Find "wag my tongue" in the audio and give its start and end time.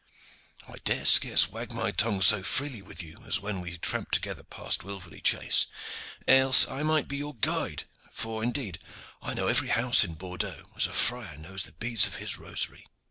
1.47-2.23